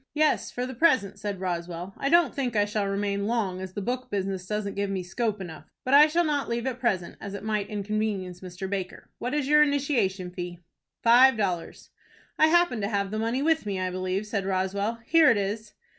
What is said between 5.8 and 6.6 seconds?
but I shall not